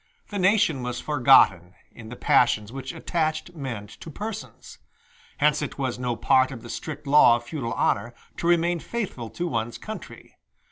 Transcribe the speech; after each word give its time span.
The 0.29 0.39
nation 0.39 0.81
was 0.81 0.99
forgotten 0.99 1.75
in 1.91 2.09
the 2.09 2.15
passions 2.15 2.71
which 2.71 2.91
attached 2.91 3.53
men 3.53 3.85
to 3.85 4.09
persons. 4.09 4.79
Hence 5.37 5.61
it 5.61 5.77
was 5.77 5.99
no 5.99 6.15
part 6.15 6.49
of 6.51 6.63
the 6.63 6.71
strict 6.71 7.05
law 7.05 7.35
of 7.35 7.43
feudal 7.43 7.73
honor 7.73 8.15
to 8.37 8.47
remain 8.47 8.79
faithful 8.79 9.29
to 9.29 9.47
one's 9.47 9.77
country. 9.77 10.37